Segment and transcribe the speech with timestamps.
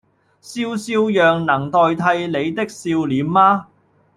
[0.41, 3.67] 笑笑樣能代替你的笑臉嗎